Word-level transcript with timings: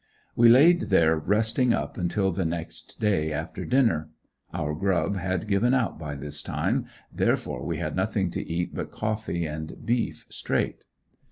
We 0.35 0.49
laid 0.49 0.81
there 0.89 1.15
resting 1.15 1.75
up 1.75 1.95
until 1.95 2.31
the 2.31 2.43
next 2.43 2.99
day 2.99 3.31
after 3.31 3.65
dinner. 3.65 4.09
Our 4.51 4.73
grub 4.73 5.15
had 5.15 5.47
given 5.47 5.75
out 5.75 5.99
by 5.99 6.15
this 6.15 6.41
time, 6.41 6.87
therefore 7.13 7.63
we 7.63 7.77
had 7.77 7.95
nothing 7.95 8.31
to 8.31 8.43
eat 8.43 8.73
but 8.73 8.89
coffee 8.89 9.45
and 9.45 9.85
beef 9.85 10.25
"straight." 10.27 10.85